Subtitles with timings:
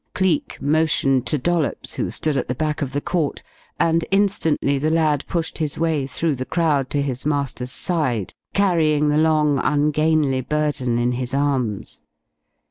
[0.15, 3.43] Cleek motioned to Dollops, who stood at the back of the court,
[3.79, 9.09] and instantly the lad pushed his way through the crowd to his master's side, carrying
[9.09, 12.01] the long, ungainly burden in his arms.